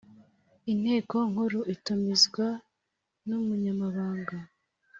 [0.71, 2.45] Inteko Nkuru itumizwa
[3.27, 4.37] n’Umunyamabanga